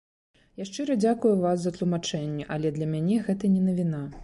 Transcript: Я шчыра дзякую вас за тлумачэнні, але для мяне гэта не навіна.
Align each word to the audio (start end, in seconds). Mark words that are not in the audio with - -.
Я 0.61 0.65
шчыра 0.69 0.95
дзякую 1.03 1.33
вас 1.43 1.61
за 1.65 1.75
тлумачэнні, 1.77 2.49
але 2.57 2.73
для 2.81 2.91
мяне 2.97 3.21
гэта 3.31 3.55
не 3.57 3.61
навіна. 3.71 4.05